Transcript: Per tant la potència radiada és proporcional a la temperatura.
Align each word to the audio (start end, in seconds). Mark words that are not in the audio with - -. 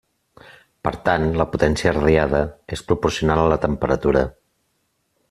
Per 0.87 0.93
tant 1.09 1.25
la 1.41 1.45
potència 1.51 1.93
radiada 1.97 2.41
és 2.79 2.85
proporcional 2.87 3.43
a 3.43 3.47
la 3.55 3.63
temperatura. 3.67 4.29